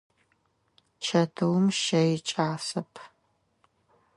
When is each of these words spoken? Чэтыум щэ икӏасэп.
Чэтыум 1.03 1.65
щэ 1.81 2.01
икӏасэп. 2.15 2.93